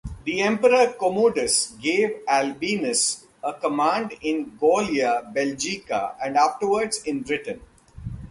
[0.23, 7.61] The Emperor Commodus gave Albinus a command in Gallia Belgica and afterwards in Britain.